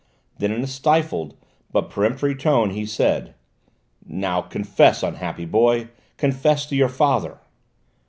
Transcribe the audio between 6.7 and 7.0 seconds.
your